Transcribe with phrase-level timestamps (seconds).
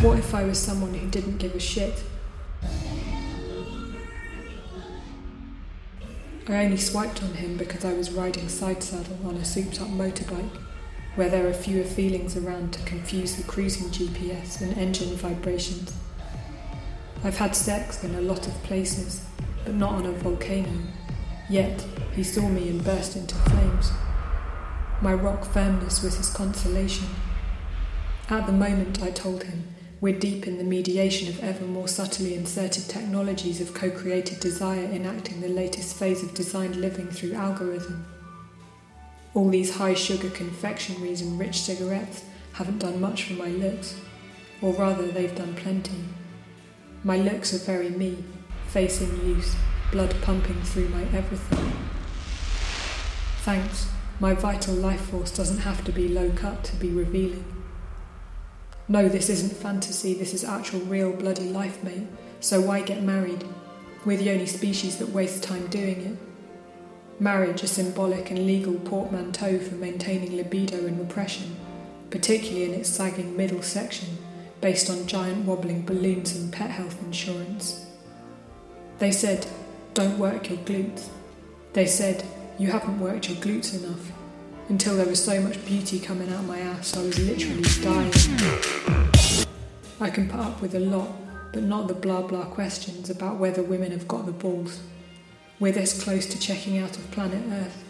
[0.00, 2.04] What if I was someone who didn't give a shit?
[6.48, 9.88] I only swiped on him because I was riding side saddle on a souped up
[9.88, 10.56] motorbike,
[11.16, 15.92] where there are fewer feelings around to confuse the cruising GPS and engine vibrations.
[17.24, 19.26] I've had sex in a lot of places,
[19.64, 20.70] but not on a volcano.
[21.50, 23.90] Yet, he saw me and burst into flames.
[25.02, 27.08] My rock firmness was his consolation.
[28.30, 32.34] At the moment, I told him, we're deep in the mediation of ever more subtly
[32.34, 38.06] inserted technologies of co created desire enacting the latest phase of designed living through algorithm.
[39.34, 43.96] All these high sugar confectionaries and rich cigarettes haven't done much for my looks,
[44.62, 46.04] or rather, they've done plenty.
[47.02, 48.24] My looks are very me,
[48.68, 49.56] face in use,
[49.90, 51.72] blood pumping through my everything.
[53.42, 53.88] Thanks,
[54.20, 57.57] my vital life force doesn't have to be low cut to be revealing.
[58.90, 62.06] No, this isn't fantasy, this is actual real bloody life, mate.
[62.40, 63.44] So why get married?
[64.06, 67.20] We're the only species that waste time doing it.
[67.20, 71.54] Marriage, a symbolic and legal portmanteau for maintaining libido and repression,
[72.08, 74.08] particularly in its sagging middle section,
[74.62, 77.84] based on giant wobbling balloons and pet health insurance.
[79.00, 79.46] They said,
[79.92, 81.08] don't work your glutes.
[81.74, 82.24] They said,
[82.58, 84.12] you haven't worked your glutes enough
[84.68, 88.12] until there was so much beauty coming out my ass I was literally dying.
[90.00, 91.10] I can put up with a lot,
[91.52, 94.80] but not the blah blah questions about whether women have got the balls.
[95.58, 97.84] We're this close to checking out of planet Earth,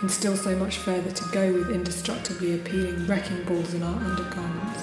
[0.00, 4.77] and still so much further to go with indestructibly appealing wrecking balls in our undergarments.